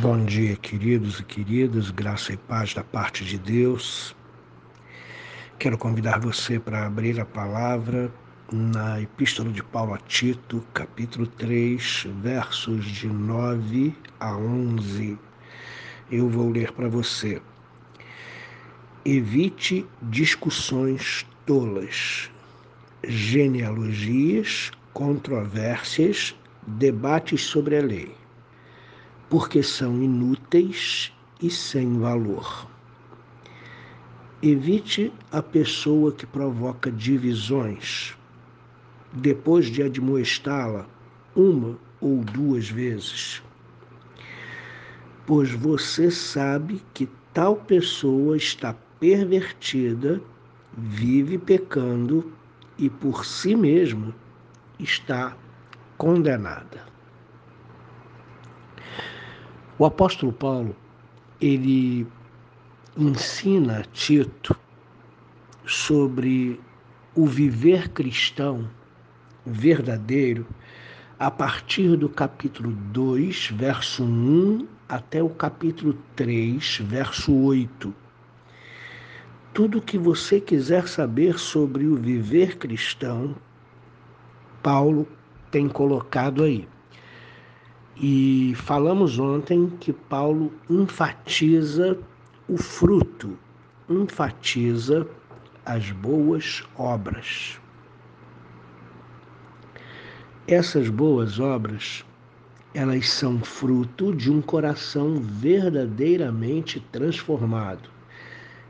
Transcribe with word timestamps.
Bom 0.00 0.24
dia, 0.24 0.54
queridos 0.54 1.18
e 1.18 1.24
queridas, 1.24 1.90
graça 1.90 2.32
e 2.32 2.36
paz 2.36 2.72
da 2.72 2.84
parte 2.84 3.24
de 3.24 3.36
Deus. 3.36 4.14
Quero 5.58 5.76
convidar 5.76 6.20
você 6.20 6.56
para 6.60 6.86
abrir 6.86 7.18
a 7.18 7.24
palavra 7.24 8.08
na 8.52 9.02
Epístola 9.02 9.50
de 9.50 9.60
Paulo 9.60 9.94
a 9.94 9.98
Tito, 9.98 10.64
capítulo 10.72 11.26
3, 11.26 12.06
versos 12.22 12.84
de 12.84 13.08
9 13.08 13.92
a 14.20 14.36
11. 14.36 15.18
Eu 16.12 16.28
vou 16.28 16.48
ler 16.48 16.70
para 16.70 16.88
você. 16.88 17.42
Evite 19.04 19.84
discussões 20.00 21.26
tolas, 21.44 22.30
genealogias, 23.02 24.70
controvérsias, 24.92 26.36
debates 26.64 27.42
sobre 27.42 27.78
a 27.78 27.82
lei 27.82 28.17
porque 29.28 29.62
são 29.62 30.02
inúteis 30.02 31.12
e 31.40 31.50
sem 31.50 31.98
valor. 31.98 32.66
Evite 34.42 35.12
a 35.32 35.42
pessoa 35.42 36.12
que 36.12 36.24
provoca 36.24 36.90
divisões, 36.90 38.16
depois 39.12 39.66
de 39.66 39.82
admoestá-la 39.82 40.86
uma 41.34 41.76
ou 42.00 42.24
duas 42.24 42.68
vezes, 42.68 43.42
pois 45.26 45.50
você 45.50 46.10
sabe 46.10 46.82
que 46.94 47.08
tal 47.34 47.56
pessoa 47.56 48.36
está 48.36 48.74
pervertida, 49.00 50.20
vive 50.76 51.38
pecando 51.38 52.32
e 52.78 52.88
por 52.88 53.24
si 53.24 53.56
mesma 53.56 54.14
está 54.78 55.36
condenada. 55.96 56.97
O 59.78 59.84
apóstolo 59.84 60.32
Paulo, 60.32 60.74
ele 61.40 62.04
ensina 62.96 63.84
Tito 63.92 64.58
sobre 65.64 66.60
o 67.14 67.24
viver 67.24 67.88
cristão 67.90 68.68
verdadeiro 69.46 70.44
a 71.16 71.30
partir 71.30 71.96
do 71.96 72.08
capítulo 72.08 72.72
2, 72.72 73.52
verso 73.54 74.02
1 74.02 74.66
até 74.88 75.22
o 75.22 75.28
capítulo 75.28 75.96
3, 76.16 76.78
verso 76.78 77.32
8. 77.32 77.94
Tudo 79.54 79.80
que 79.80 79.96
você 79.96 80.40
quiser 80.40 80.88
saber 80.88 81.38
sobre 81.38 81.86
o 81.86 81.94
viver 81.94 82.58
cristão, 82.58 83.36
Paulo 84.60 85.06
tem 85.52 85.68
colocado 85.68 86.42
aí. 86.42 86.66
E 88.00 88.54
falamos 88.54 89.18
ontem 89.18 89.72
que 89.80 89.92
Paulo 89.92 90.52
enfatiza 90.70 91.98
o 92.48 92.56
fruto, 92.56 93.36
enfatiza 93.90 95.04
as 95.66 95.90
boas 95.90 96.62
obras. 96.76 97.58
Essas 100.46 100.88
boas 100.88 101.40
obras, 101.40 102.04
elas 102.72 103.10
são 103.10 103.40
fruto 103.40 104.14
de 104.14 104.30
um 104.30 104.40
coração 104.40 105.16
verdadeiramente 105.16 106.78
transformado. 106.92 107.90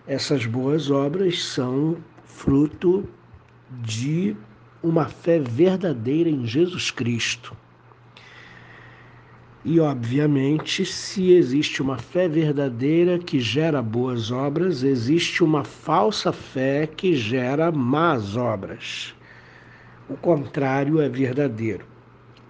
Essas 0.07 0.47
boas 0.47 0.91
obras 0.91 1.45
são 1.45 1.99
fruto 2.25 3.07
de 3.83 4.35
uma 4.83 5.05
fé 5.05 5.39
verdadeira 5.39 6.31
em 6.31 6.47
Jesus 6.47 6.91
Cristo. 6.91 7.55
E, 9.65 9.81
obviamente, 9.81 10.85
se 10.85 11.33
existe 11.33 11.83
uma 11.83 11.99
fé 11.99 12.29
verdadeira 12.29 13.19
que 13.19 13.41
gera 13.41 13.83
boas 13.83 14.31
obras, 14.31 14.85
existe 14.85 15.43
uma 15.43 15.65
falsa 15.65 16.33
fé 16.33 16.87
que 16.87 17.17
gera 17.17 17.73
más 17.73 18.37
obras. 18.37 19.15
O 20.09 20.17
contrário 20.17 21.01
é 21.01 21.09
verdadeiro. 21.09 21.85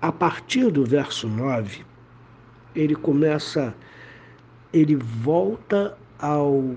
A 0.00 0.12
partir 0.12 0.70
do 0.70 0.84
verso 0.84 1.26
9, 1.26 1.84
ele 2.76 2.94
começa, 2.94 3.74
ele 4.72 4.94
volta 4.94 5.96
ao, 6.18 6.76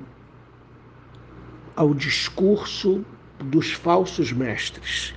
ao 1.75 1.94
discurso 1.94 3.06
dos 3.44 3.74
falsos 3.74 4.31
mestres. 4.31 5.13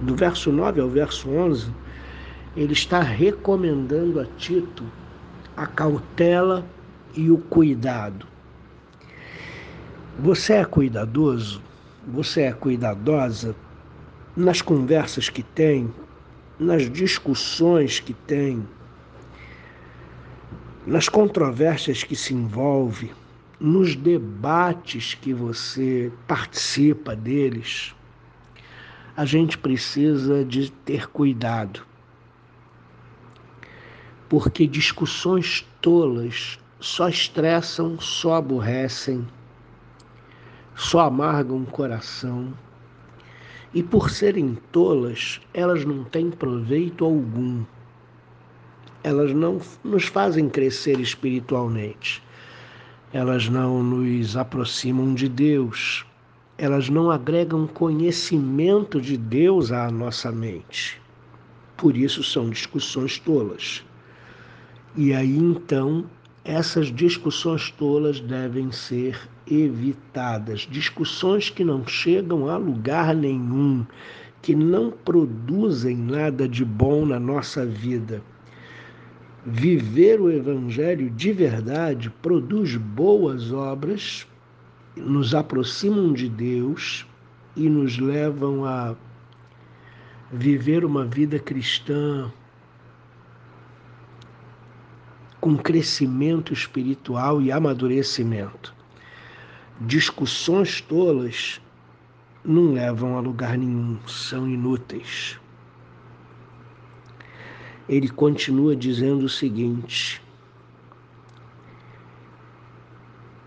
Do 0.00 0.16
verso 0.16 0.50
9 0.50 0.80
ao 0.80 0.88
verso 0.88 1.28
11, 1.28 1.70
ele 2.56 2.72
está 2.72 3.00
recomendando 3.00 4.20
a 4.20 4.26
Tito 4.36 4.84
a 5.56 5.66
cautela 5.66 6.66
e 7.14 7.30
o 7.30 7.38
cuidado. 7.38 8.26
Você 10.18 10.54
é 10.54 10.64
cuidadoso? 10.64 11.62
Você 12.08 12.42
é 12.42 12.52
cuidadosa 12.52 13.54
nas 14.36 14.62
conversas 14.62 15.28
que 15.28 15.42
tem, 15.42 15.92
nas 16.58 16.90
discussões 16.90 18.00
que 18.00 18.14
tem, 18.14 18.66
nas 20.86 21.08
controvérsias 21.08 22.02
que 22.02 22.16
se 22.16 22.34
envolve, 22.34 23.12
nos 23.60 23.94
debates 23.94 25.14
que 25.14 25.32
você 25.32 26.10
participa 26.26 27.14
deles? 27.14 27.94
A 29.16 29.24
gente 29.24 29.58
precisa 29.58 30.44
de 30.44 30.72
ter 30.72 31.08
cuidado 31.08 31.91
porque 34.32 34.66
discussões 34.66 35.62
tolas 35.82 36.58
só 36.80 37.06
estressam, 37.06 38.00
só 38.00 38.36
aborrecem, 38.36 39.28
só 40.74 41.00
amargam 41.00 41.58
o 41.58 41.66
coração. 41.66 42.54
E 43.74 43.82
por 43.82 44.08
serem 44.08 44.56
tolas, 44.72 45.38
elas 45.52 45.84
não 45.84 46.02
têm 46.04 46.30
proveito 46.30 47.04
algum. 47.04 47.62
Elas 49.04 49.34
não 49.34 49.60
nos 49.84 50.06
fazem 50.06 50.48
crescer 50.48 50.98
espiritualmente. 50.98 52.22
Elas 53.12 53.50
não 53.50 53.82
nos 53.82 54.34
aproximam 54.34 55.12
de 55.12 55.28
Deus. 55.28 56.06
Elas 56.56 56.88
não 56.88 57.10
agregam 57.10 57.66
conhecimento 57.66 58.98
de 58.98 59.18
Deus 59.18 59.70
à 59.70 59.90
nossa 59.90 60.32
mente. 60.32 60.98
Por 61.76 61.94
isso 61.94 62.24
são 62.24 62.48
discussões 62.48 63.18
tolas. 63.18 63.84
E 64.94 65.14
aí 65.14 65.38
então 65.38 66.04
essas 66.44 66.88
discussões 66.88 67.70
tolas 67.70 68.20
devem 68.20 68.70
ser 68.72 69.18
evitadas. 69.46 70.68
Discussões 70.70 71.48
que 71.48 71.64
não 71.64 71.86
chegam 71.86 72.48
a 72.48 72.56
lugar 72.56 73.14
nenhum, 73.14 73.86
que 74.42 74.54
não 74.54 74.90
produzem 74.90 75.96
nada 75.96 76.48
de 76.48 76.64
bom 76.64 77.06
na 77.06 77.18
nossa 77.18 77.64
vida. 77.64 78.22
Viver 79.46 80.20
o 80.20 80.30
Evangelho 80.30 81.08
de 81.10 81.32
verdade 81.32 82.10
produz 82.20 82.76
boas 82.76 83.52
obras, 83.52 84.26
nos 84.96 85.34
aproximam 85.34 86.12
de 86.12 86.28
Deus 86.28 87.06
e 87.56 87.68
nos 87.68 87.98
levam 87.98 88.64
a 88.64 88.94
viver 90.30 90.84
uma 90.84 91.04
vida 91.04 91.38
cristã 91.38 92.30
com 95.42 95.56
crescimento 95.56 96.52
espiritual 96.52 97.42
e 97.42 97.50
amadurecimento. 97.50 98.72
Discussões 99.80 100.80
tolas 100.80 101.60
não 102.44 102.74
levam 102.74 103.16
a 103.16 103.20
lugar 103.20 103.58
nenhum, 103.58 103.98
são 104.06 104.48
inúteis. 104.48 105.40
Ele 107.88 108.08
continua 108.08 108.76
dizendo 108.76 109.24
o 109.24 109.28
seguinte: 109.28 110.22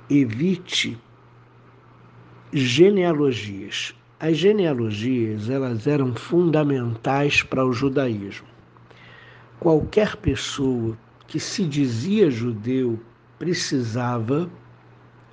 evite 0.09 0.99
genealogias. 2.51 3.95
As 4.19 4.35
genealogias, 4.35 5.49
elas 5.49 5.87
eram 5.87 6.13
fundamentais 6.13 7.41
para 7.41 7.65
o 7.65 7.71
judaísmo. 7.71 8.47
Qualquer 9.61 10.17
pessoa 10.17 10.97
que 11.27 11.39
se 11.39 11.65
dizia 11.65 12.29
judeu 12.29 12.99
precisava 13.37 14.49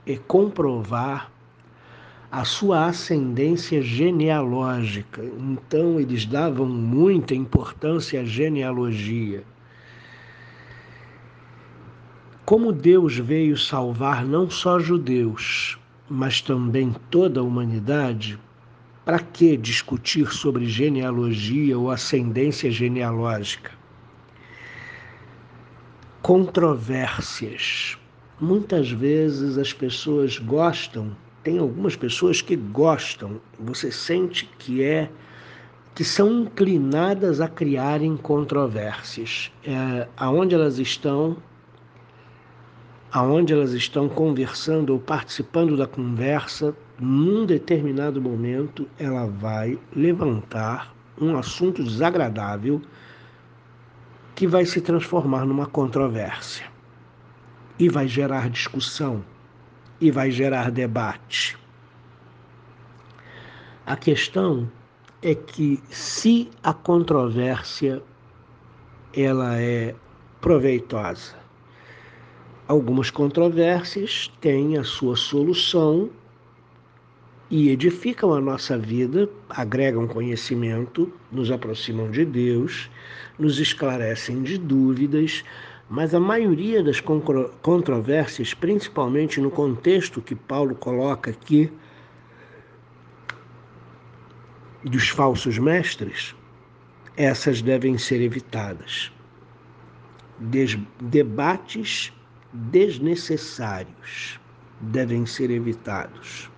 é, 0.07 0.17
comprovar 0.17 1.31
a 2.31 2.45
sua 2.45 2.87
ascendência 2.87 3.83
genealógica. 3.83 5.23
Então, 5.23 6.01
eles 6.01 6.25
davam 6.25 6.67
muita 6.67 7.35
importância 7.35 8.23
à 8.23 8.25
genealogia. 8.25 9.45
Como 12.45 12.73
Deus 12.73 13.19
veio 13.19 13.57
salvar 13.57 14.25
não 14.25 14.49
só 14.49 14.81
judeus, 14.81 15.79
mas 16.09 16.41
também 16.41 16.95
toda 17.11 17.41
a 17.41 17.43
humanidade, 17.43 18.39
para 19.05 19.19
que 19.19 19.57
discutir 19.57 20.33
sobre 20.33 20.67
genealogia 20.67 21.79
ou 21.79 21.91
ascendência 21.91 22.71
genealógica? 22.71 23.82
Controvérsias. 26.23 27.99
Muitas 28.41 28.91
vezes 28.91 29.59
as 29.59 29.73
pessoas 29.73 30.39
gostam, 30.39 31.17
tem 31.43 31.59
algumas 31.59 31.97
pessoas 31.97 32.41
que 32.41 32.55
gostam, 32.55 33.41
você 33.59 33.91
sente 33.91 34.49
que 34.59 34.83
é 34.85 35.11
que 35.95 36.05
são 36.05 36.43
inclinadas 36.43 37.41
a 37.41 37.49
criarem 37.49 38.17
controvérsias. 38.17 39.51
É, 39.65 40.07
aonde 40.17 40.55
elas 40.55 40.79
estão, 40.79 41.37
aonde 43.11 43.53
elas 43.53 43.73
estão 43.73 44.09
conversando 44.09 44.91
ou 44.93 45.01
participando 45.01 45.77
da 45.77 45.87
conversa, 45.87 46.75
num 47.01 47.45
determinado 47.45 48.23
momento 48.23 48.89
ela 48.97 49.27
vai 49.27 49.79
levantar 49.95 50.95
um 51.21 51.37
assunto 51.37 51.83
desagradável 51.83 52.81
que 54.35 54.47
vai 54.47 54.65
se 54.65 54.81
transformar 54.81 55.45
numa 55.45 55.67
controvérsia. 55.67 56.67
E 57.79 57.89
vai 57.89 58.07
gerar 58.07 58.49
discussão. 58.49 59.25
E 60.01 60.11
vai 60.11 60.31
gerar 60.31 60.71
debate. 60.71 61.57
A 63.87 63.97
questão 63.97 64.71
é 65.21 65.35
que 65.35 65.83
se 65.91 66.51
a 66.63 66.73
controvérsia 66.73 68.03
ela 69.15 69.57
é 69.61 69.95
proveitosa, 70.41 71.37
algumas 72.67 73.11
controvérsias 73.11 74.33
têm 74.41 74.79
a 74.79 74.85
sua 74.85 75.17
solução 75.17 76.11
e 77.53 77.69
edificam 77.69 78.33
a 78.33 78.41
nossa 78.41 78.79
vida, 78.79 79.29
agregam 79.51 80.09
conhecimento, 80.09 81.13
nos 81.31 81.51
aproximam 81.51 82.11
de 82.11 82.25
Deus, 82.25 82.91
nos 83.39 83.61
esclarecem 83.61 84.43
de 84.43 84.57
dúvidas, 84.57 85.45
mas 85.91 86.15
a 86.15 86.19
maioria 86.19 86.83
das 86.83 86.99
controvérsias, 87.61 88.55
principalmente 88.55 89.39
no 89.39 89.51
contexto 89.51 90.23
que 90.23 90.35
Paulo 90.35 90.75
coloca 90.75 91.31
aqui, 91.31 91.71
dos 94.83 95.11
falsos 95.11 95.59
mestres, 95.59 96.35
essas 97.19 97.61
devem 97.61 97.99
ser 97.99 98.23
evitadas. 98.23 99.13
Des 100.39 100.79
debates 101.03 102.15
desnecessários 102.51 104.41
devem 104.81 105.27
ser 105.27 105.51
evitados. 105.51 106.51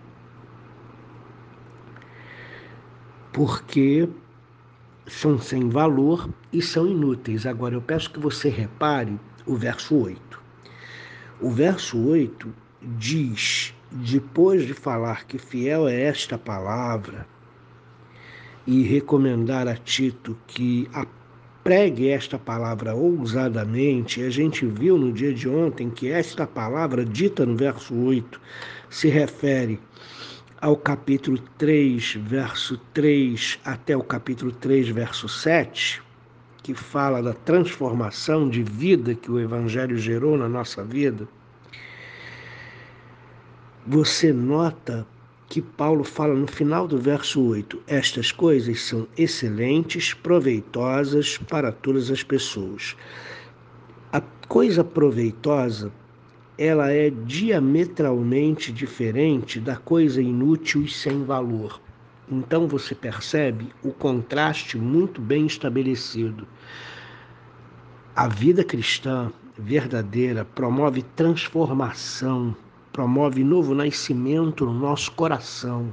Porque 3.35 4.09
são 5.09 5.41
sem 5.41 5.69
valor 5.69 6.31
e 6.53 6.63
são 6.63 6.87
inúteis. 6.87 7.45
Agora 7.45 7.75
eu 7.75 7.83
peço 7.83 8.09
que 8.13 8.21
você 8.21 8.49
repare 8.49 9.19
o 9.45 9.57
verso 9.57 9.97
8. 9.97 10.41
O 11.41 11.51
verso 11.51 11.99
8 11.99 12.55
diz: 12.97 13.75
depois 13.91 14.65
de 14.65 14.73
falar 14.73 15.27
que 15.27 15.37
fiel 15.37 15.89
é 15.89 16.03
esta 16.03 16.39
palavra 16.39 17.27
e 18.65 18.83
recomendar 18.83 19.67
a 19.67 19.75
Tito 19.75 20.39
que 20.47 20.89
pregue 21.65 22.11
esta 22.11 22.39
palavra 22.39 22.95
ousadamente, 22.95 24.23
a 24.23 24.31
gente 24.31 24.65
viu 24.65 24.97
no 24.97 25.13
dia 25.13 25.35
de 25.35 25.49
ontem 25.49 25.91
que 25.91 26.09
esta 26.09 26.47
palavra 26.47 27.05
dita 27.05 27.45
no 27.45 27.57
verso 27.57 27.97
8 27.97 28.41
se 28.89 29.09
refere 29.09 29.81
ao 30.65 30.79
capítulo 30.79 31.39
3, 31.59 32.15
verso 32.23 32.79
3 32.95 33.61
até 33.67 33.95
o 33.95 34.03
capítulo 34.03 34.51
3, 34.51 34.89
verso 34.89 35.29
7, 35.29 36.03
que 36.63 36.73
fala 36.73 37.23
da 37.23 37.35
transformação 37.35 38.49
de 38.49 38.63
vida 38.63 39.15
que 39.15 39.31
o 39.31 39.39
Evangelho 39.39 39.99
gerou 39.99 40.39
na 40.39 40.49
nossa 40.49 40.83
vida, 40.83 41.29
você 43.87 44.33
nota 44.33 45.07
que 45.51 45.61
Paulo 45.61 46.03
fala 46.03 46.33
no 46.33 46.47
final 46.47 46.89
do 46.89 46.97
verso 46.97 47.43
8: 47.43 47.83
Estas 47.87 48.33
coisas 48.33 48.81
são 48.81 49.07
excelentes, 49.19 50.15
proveitosas 50.15 51.37
para 51.37 51.73
todas 51.73 52.11
as 52.11 52.23
pessoas. 52.23 52.97
A 54.11 54.23
coisa 54.49 54.83
proveitosa 54.83 55.93
ela 56.57 56.91
é 56.91 57.11
diametralmente 57.11 58.73
diferente 58.73 59.59
da 59.59 59.77
coisa 59.77 60.23
inútil 60.23 60.83
e 60.83 60.89
sem 60.89 61.25
valor. 61.25 61.81
Então 62.31 62.67
você 62.67 62.95
percebe 62.95 63.73
o 63.83 63.91
contraste 63.93 64.79
muito 64.79 65.21
bem 65.21 65.47
estabelecido. 65.47 66.47
A 68.15 68.29
vida 68.29 68.65
cristã 68.65 69.33
verdadeira 69.59 70.45
promove 70.45 71.03
transformação, 71.03 72.57
promove 72.93 73.43
novo 73.43 73.75
nascimento 73.75 74.65
no 74.65 74.73
nosso 74.73 75.11
coração. 75.13 75.93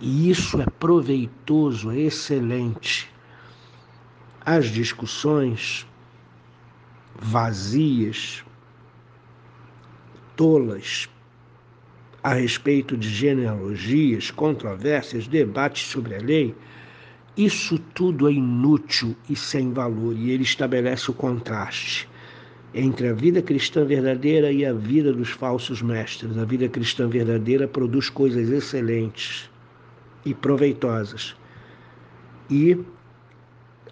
E 0.00 0.28
isso 0.28 0.60
é 0.60 0.66
proveitoso, 0.66 1.90
é 1.90 1.98
excelente. 1.98 3.08
As 4.44 4.66
discussões 4.66 5.86
vazias, 7.16 8.44
tolas 10.36 11.08
a 12.22 12.34
respeito 12.34 12.96
de 12.96 13.08
genealogias, 13.08 14.30
controvérsias, 14.30 15.26
debates 15.26 15.86
sobre 15.88 16.14
a 16.14 16.18
lei, 16.18 16.54
isso 17.36 17.78
tudo 17.94 18.28
é 18.28 18.32
inútil 18.32 19.14
e 19.28 19.36
sem 19.36 19.72
valor, 19.72 20.16
e 20.16 20.30
ele 20.30 20.42
estabelece 20.44 21.10
o 21.10 21.14
contraste 21.14 22.08
entre 22.74 23.08
a 23.08 23.12
vida 23.12 23.40
cristã 23.40 23.84
verdadeira 23.84 24.50
e 24.50 24.66
a 24.66 24.72
vida 24.72 25.12
dos 25.12 25.30
falsos 25.30 25.80
mestres. 25.80 26.36
A 26.36 26.44
vida 26.44 26.68
cristã 26.68 27.08
verdadeira 27.08 27.68
produz 27.68 28.10
coisas 28.10 28.50
excelentes 28.50 29.48
e 30.24 30.34
proveitosas. 30.34 31.36
E 32.50 32.76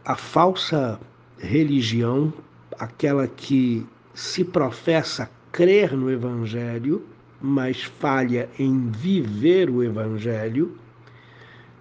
a 0.04 0.16
falsa 0.16 1.00
religião, 1.38 2.32
aquela 2.76 3.28
que 3.28 3.86
se 4.14 4.44
professa 4.44 5.30
crer 5.52 5.94
no 5.94 6.10
Evangelho, 6.10 7.06
mas 7.40 7.82
falha 7.82 8.48
em 8.58 8.90
viver 8.90 9.68
o 9.68 9.82
Evangelho, 9.82 10.76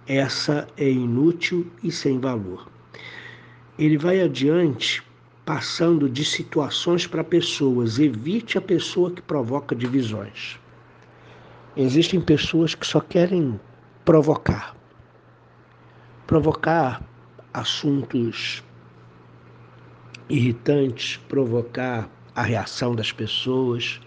essa 0.06 0.68
é 0.76 0.90
inútil 0.90 1.66
e 1.82 1.90
sem 1.90 2.20
valor. 2.20 2.68
Ele 3.78 3.96
vai 3.96 4.20
adiante 4.20 5.02
passando 5.44 6.08
de 6.08 6.24
situações 6.24 7.06
para 7.06 7.24
pessoas. 7.24 7.98
Evite 7.98 8.58
a 8.58 8.60
pessoa 8.60 9.10
que 9.10 9.22
provoca 9.22 9.74
divisões. 9.74 10.58
Existem 11.76 12.20
pessoas 12.20 12.74
que 12.74 12.86
só 12.86 13.00
querem 13.00 13.58
provocar. 14.04 14.76
Provocar 16.26 17.02
assuntos 17.52 18.62
irritantes, 20.28 21.16
provocar 21.28 22.08
a 22.34 22.42
reação 22.42 22.94
das 22.94 23.12
pessoas, 23.12 24.00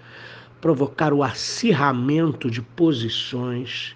provocar 0.60 1.14
o 1.14 1.24
acirramento 1.24 2.50
de 2.50 2.62
posições. 2.62 3.96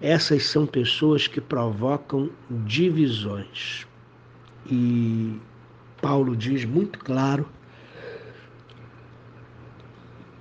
Essas 0.00 0.44
são 0.44 0.66
pessoas 0.66 1.26
que 1.26 1.40
provocam 1.40 2.30
divisões. 2.50 3.86
E 4.70 5.38
Paulo 6.00 6.36
diz 6.36 6.64
muito 6.64 6.98
claro 6.98 7.48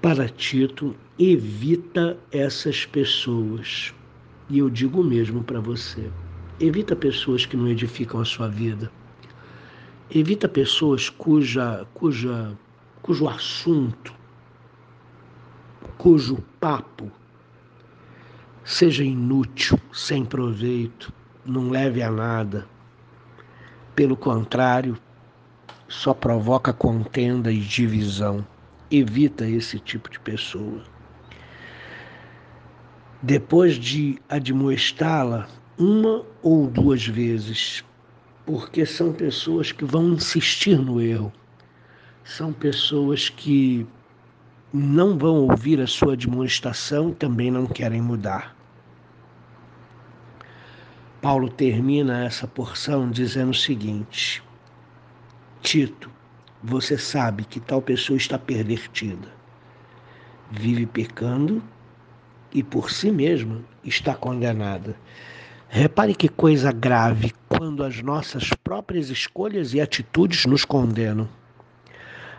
para 0.02 0.28
Tito: 0.28 0.96
evita 1.18 2.18
essas 2.32 2.86
pessoas. 2.86 3.94
E 4.50 4.60
eu 4.60 4.70
digo 4.70 5.02
o 5.02 5.04
mesmo 5.04 5.44
para 5.44 5.60
você. 5.60 6.10
Evita 6.60 6.96
pessoas 6.96 7.46
que 7.46 7.56
não 7.56 7.68
edificam 7.68 8.20
a 8.20 8.26
sua 8.26 8.48
vida. 8.48 8.92
Evita 10.10 10.50
pessoas 10.50 11.08
cuja, 11.08 11.86
cuja 11.94 12.58
cujo 13.02 13.28
assunto, 13.28 14.14
cujo 15.98 16.38
papo 16.60 17.12
seja 18.64 19.04
inútil, 19.04 19.80
sem 19.92 20.24
proveito, 20.24 21.12
não 21.46 21.70
leve 21.70 22.04
a 22.04 22.12
nada. 22.12 22.68
Pelo 23.96 24.16
contrário, 24.16 24.98
só 25.88 26.14
provoca 26.14 26.72
contenda 26.72 27.52
e 27.52 27.60
divisão. 27.60 28.46
Evita 28.92 29.48
esse 29.48 29.80
tipo 29.80 30.10
de 30.10 30.20
pessoa. 30.20 30.84
Depois 33.22 33.76
de 33.76 34.22
admoestá-la 34.30 35.48
uma 35.78 36.24
ou 36.42 36.68
duas 36.68 37.06
vezes, 37.06 37.84
porque 38.46 38.86
são 38.86 39.12
pessoas 39.12 39.72
que 39.72 39.84
vão 39.84 40.14
insistir 40.14 40.78
no 40.78 41.02
erro 41.02 41.34
são 42.30 42.54
pessoas 42.54 43.28
que 43.28 43.88
não 44.72 45.18
vão 45.18 45.48
ouvir 45.50 45.82
a 45.82 45.88
sua 45.88 46.16
demonstração 46.16 47.10
e 47.10 47.16
também 47.16 47.50
não 47.50 47.66
querem 47.66 48.04
mudar. 48.04 48.56
Paulo 51.20 51.50
termina 51.50 52.24
essa 52.24 52.48
porção 52.48 53.10
dizendo 53.10 53.50
o 53.50 53.56
seguinte: 53.56 54.44
Tito, 55.64 56.12
você 56.64 57.00
sabe 57.00 57.46
que 57.46 57.60
tal 57.60 57.82
pessoa 57.82 58.16
está 58.16 58.38
pervertida, 58.38 59.28
vive 60.52 60.86
pecando 60.86 61.64
e 62.54 62.62
por 62.62 62.92
si 62.92 63.12
mesma 63.12 63.60
está 63.84 64.14
condenada. 64.14 64.96
Repare 65.68 66.14
que 66.14 66.30
coisa 66.30 66.72
grave 66.72 67.34
quando 67.48 67.84
as 67.84 68.04
nossas 68.04 68.52
próprias 68.64 69.10
escolhas 69.10 69.74
e 69.74 69.82
atitudes 69.82 70.46
nos 70.46 70.64
condenam. 70.64 71.28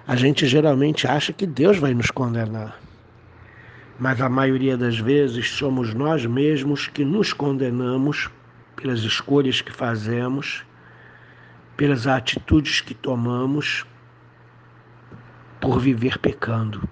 A 0.07 0.17
gente 0.17 0.47
geralmente 0.47 1.07
acha 1.07 1.33
que 1.33 1.47
Deus 1.47 1.79
vai 1.79 1.95
nos 1.95 2.11
condenar. 2.11 2.79
Mas 3.99 4.21
a 4.21 4.29
maioria 4.29 4.77
das 4.77 4.99
vezes 4.99 5.51
somos 5.51 5.93
nós 5.93 6.25
mesmos 6.25 6.89
que 6.89 7.05
nos 7.05 7.33
condenamos 7.33 8.31
pelas 8.75 9.01
escolhas 9.01 9.61
que 9.61 9.73
fazemos, 9.73 10.65
pelas 11.77 12.07
atitudes 12.07 12.81
que 12.81 12.95
tomamos, 12.95 13.85
por 15.61 15.79
viver 15.79 16.19
pecando, 16.19 16.89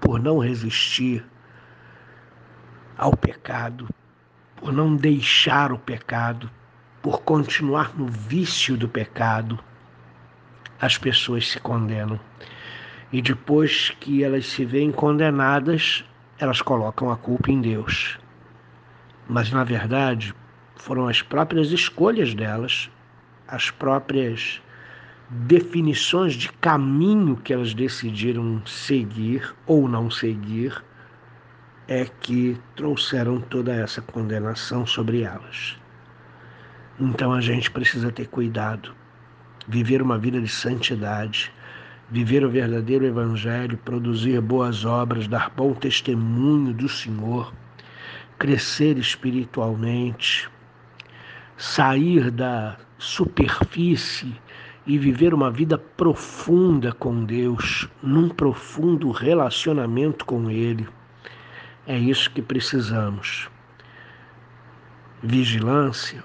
por 0.00 0.18
não 0.18 0.38
resistir 0.38 1.24
ao 2.96 3.14
pecado, 3.14 3.88
por 4.56 4.72
não 4.72 4.96
deixar 4.96 5.70
o 5.70 5.78
pecado, 5.78 6.50
por 7.02 7.22
continuar 7.22 7.96
no 7.96 8.06
vício 8.06 8.76
do 8.76 8.88
pecado, 8.88 9.58
as 10.80 10.96
pessoas 10.96 11.48
se 11.48 11.60
condenam. 11.60 12.18
E 13.12 13.20
depois 13.20 13.90
que 14.00 14.22
elas 14.24 14.46
se 14.46 14.64
veem 14.64 14.90
condenadas, 14.92 16.04
elas 16.38 16.62
colocam 16.62 17.10
a 17.10 17.16
culpa 17.16 17.50
em 17.50 17.60
Deus. 17.60 18.18
Mas, 19.28 19.50
na 19.50 19.64
verdade, 19.64 20.34
foram 20.76 21.08
as 21.08 21.20
próprias 21.20 21.70
escolhas 21.70 22.34
delas, 22.34 22.90
as 23.46 23.70
próprias 23.70 24.62
definições 25.28 26.34
de 26.34 26.48
caminho 26.54 27.36
que 27.36 27.52
elas 27.52 27.74
decidiram 27.74 28.62
seguir 28.66 29.54
ou 29.66 29.88
não 29.88 30.10
seguir, 30.10 30.82
é 31.86 32.04
que 32.04 32.56
trouxeram 32.74 33.40
toda 33.40 33.72
essa 33.72 34.00
condenação 34.00 34.86
sobre 34.86 35.22
elas. 35.22 35.76
Então 36.98 37.32
a 37.32 37.40
gente 37.40 37.70
precisa 37.70 38.10
ter 38.10 38.28
cuidado, 38.28 38.94
viver 39.68 40.02
uma 40.02 40.18
vida 40.18 40.40
de 40.40 40.48
santidade, 40.48 41.52
viver 42.10 42.44
o 42.44 42.50
verdadeiro 42.50 43.04
Evangelho, 43.04 43.78
produzir 43.78 44.40
boas 44.40 44.84
obras, 44.84 45.28
dar 45.28 45.50
bom 45.50 45.72
testemunho 45.72 46.72
do 46.72 46.88
Senhor, 46.88 47.52
crescer 48.38 48.98
espiritualmente, 48.98 50.48
sair 51.56 52.30
da 52.30 52.76
superfície 52.98 54.34
e 54.86 54.98
viver 54.98 55.32
uma 55.34 55.50
vida 55.50 55.78
profunda 55.78 56.92
com 56.92 57.24
Deus, 57.24 57.88
num 58.02 58.28
profundo 58.28 59.10
relacionamento 59.10 60.24
com 60.24 60.50
Ele 60.50 60.88
é 61.90 61.98
isso 61.98 62.30
que 62.30 62.40
precisamos. 62.40 63.48
Vigilância, 65.20 66.22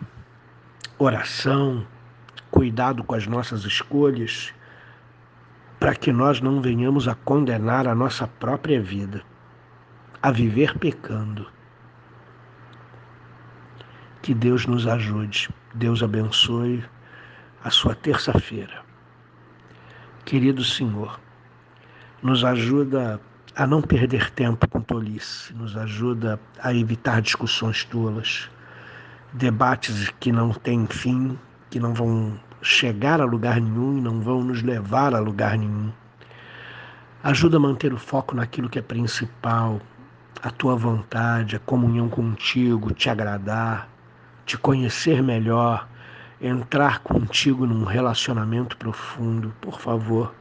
oração, 0.99 1.87
cuidado 2.55 3.03
com 3.03 3.13
as 3.13 3.27
nossas 3.27 3.65
escolhas, 3.65 4.53
para 5.77 5.93
que 5.93 6.09
nós 6.09 6.39
não 6.39 6.61
venhamos 6.61 7.05
a 7.05 7.13
condenar 7.13 7.85
a 7.85 7.93
nossa 7.93 8.25
própria 8.25 8.81
vida, 8.81 9.21
a 10.23 10.31
viver 10.31 10.79
pecando. 10.79 11.45
Que 14.21 14.33
Deus 14.33 14.65
nos 14.65 14.87
ajude, 14.87 15.49
Deus 15.73 16.01
abençoe 16.01 16.81
a 17.61 17.69
sua 17.69 17.93
terça-feira. 17.93 18.85
Querido 20.23 20.63
Senhor, 20.63 21.19
nos 22.23 22.45
ajuda 22.45 23.19
a 23.53 23.67
não 23.67 23.81
perder 23.81 24.31
tempo 24.31 24.65
com 24.69 24.79
tolice, 24.79 25.53
nos 25.53 25.75
ajuda 25.75 26.39
a 26.59 26.73
evitar 26.73 27.21
discussões 27.21 27.83
tolas, 27.83 28.49
debates 29.33 30.09
que 30.21 30.31
não 30.31 30.51
têm 30.51 30.87
fim, 30.87 31.37
que 31.69 31.79
não 31.81 31.93
vão 31.93 32.39
chegar 32.65 33.21
a 33.21 33.25
lugar 33.25 33.61
nenhum 33.61 33.99
e 33.99 34.01
não 34.01 34.19
vão 34.19 34.43
nos 34.43 34.63
levar 34.63 35.13
a 35.13 35.19
lugar 35.19 35.55
nenhum. 35.55 35.91
Ajuda 37.23 37.57
a 37.57 37.59
manter 37.59 37.93
o 37.93 37.97
foco 37.97 38.35
naquilo 38.35 38.67
que 38.67 38.79
é 38.79 38.81
principal, 38.81 39.79
a 40.41 40.49
tua 40.49 40.75
vontade, 40.75 41.55
a 41.55 41.59
comunhão 41.59 42.09
contigo, 42.09 42.91
te 42.91 43.07
agradar, 43.07 43.87
te 44.47 44.57
conhecer 44.57 45.21
melhor, 45.21 45.87
entrar 46.41 46.99
contigo 46.99 47.67
num 47.67 47.83
relacionamento 47.83 48.75
profundo. 48.77 49.53
Por 49.61 49.79
favor, 49.79 50.33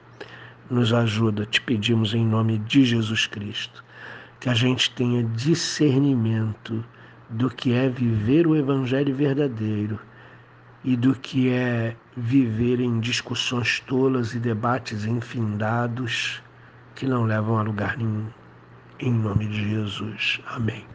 nos 0.71 0.95
ajuda, 0.95 1.45
te 1.45 1.61
pedimos 1.61 2.15
em 2.15 2.25
nome 2.25 2.59
de 2.59 2.87
Jesus 2.87 3.27
Cristo, 3.27 3.85
que 4.41 4.49
a 4.49 4.55
gente 4.55 4.91
tenha 4.93 5.23
discernimento 5.23 6.83
do 7.29 7.51
que 7.51 7.75
é 7.75 7.87
viver 7.87 8.47
o 8.47 8.57
Evangelho 8.57 9.15
verdadeiro 9.15 9.99
e 10.85 10.97
do 10.97 11.15
que 11.15 11.49
é 11.49 11.97
viver 12.15 12.79
em 12.79 13.01
discussões 13.01 13.81
tolas 13.81 14.35
e 14.35 14.39
debates 14.39 15.05
infindados 15.05 16.43
que 16.95 17.07
não 17.07 17.25
levam 17.25 17.59
a 17.59 17.63
lugar 17.63 17.97
nenhum. 17.97 18.27
Em 19.01 19.13
nome 19.13 19.47
de 19.47 19.71
Jesus. 19.71 20.41
Amém. 20.47 20.94